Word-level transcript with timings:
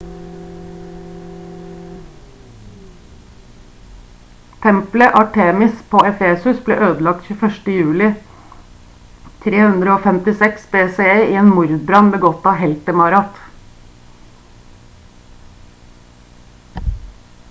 tempelet 4.65 5.17
artemis 5.21 5.75
på 5.91 6.01
efesus 6.13 6.63
ble 6.69 6.77
ødelagt 6.87 7.29
21. 7.35 7.71
juli 7.77 8.09
356 9.45 10.65
bce 10.73 11.07
i 11.29 11.37
en 11.45 11.53
mordbrann 11.61 12.11
begått 12.19 12.49
av 12.55 12.59
heltemarat 12.65 13.39